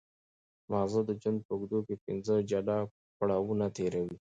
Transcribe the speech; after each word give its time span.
ماغزه 0.71 1.01
د 1.05 1.09
ژوند 1.21 1.39
په 1.45 1.51
اوږدو 1.55 1.79
کې 1.87 1.95
پنځه 2.05 2.35
جلا 2.49 2.77
پړاوونه 3.17 3.65
تېروي. 3.75 4.15